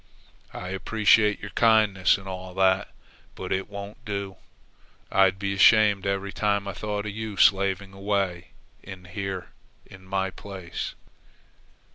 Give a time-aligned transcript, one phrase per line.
[0.55, 2.87] I appreciate your kindness and all that,
[3.35, 4.35] but it won't do.
[5.11, 8.47] I'd be ashamed every time I thought of you slaving away
[8.81, 9.49] in here
[9.85, 10.95] in my place."